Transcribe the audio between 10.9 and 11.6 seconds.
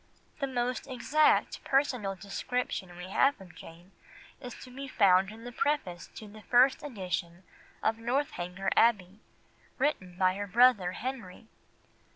Henry.